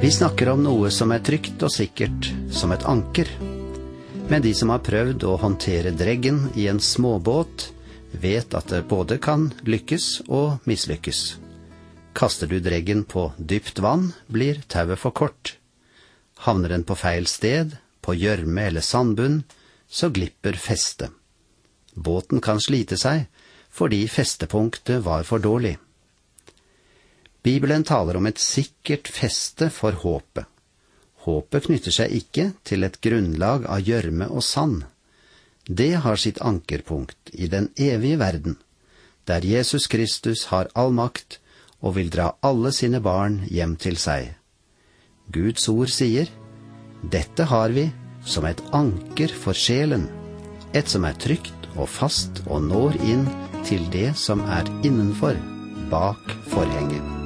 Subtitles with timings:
[0.00, 3.26] Vi snakker om noe som er trygt og sikkert som et anker.
[4.30, 7.64] Men de som har prøvd å håndtere dreggen i en småbåt,
[8.12, 11.22] vet at det både kan lykkes og mislykkes.
[12.14, 15.56] Kaster du dreggen på dypt vann, blir tauet for kort.
[16.46, 19.42] Havner den på feil sted, på gjørme eller sandbunn,
[19.90, 21.10] så glipper festet.
[21.98, 23.26] Båten kan slite seg
[23.74, 25.74] fordi festepunktet var for dårlig.
[27.42, 30.46] Bibelen taler om et sikkert feste for håpet.
[31.26, 34.82] Håpet knytter seg ikke til et grunnlag av gjørme og sand.
[35.68, 38.56] Det har sitt ankerpunkt i den evige verden,
[39.28, 41.38] der Jesus Kristus har all makt
[41.84, 44.32] og vil dra alle sine barn hjem til seg.
[45.28, 46.30] Guds ord sier,
[47.04, 47.90] Dette har vi
[48.24, 50.08] som et anker for sjelen,
[50.72, 53.28] et som er trygt og fast og når inn
[53.68, 55.36] til det som er innenfor,
[55.92, 57.17] bak forhenget.